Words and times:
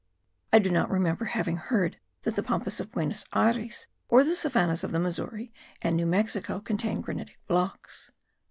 I 0.51 0.57
do 0.57 0.71
not 0.71 0.89
remember 0.89 1.25
having 1.25 1.57
heard 1.57 1.99
that 2.23 2.35
the 2.35 2.41
Pampas 2.41 2.79
of 2.79 2.91
Buenos 2.91 3.23
Ayres 3.35 3.85
or 4.09 4.23
the 4.23 4.33
savannahs 4.33 4.83
of 4.83 4.91
the 4.93 4.99
Missouri* 4.99 5.53
and 5.79 5.95
New 5.95 6.07
Mexico 6.07 6.59
contain 6.59 7.01
granitic 7.01 7.37
blocks. 7.47 8.09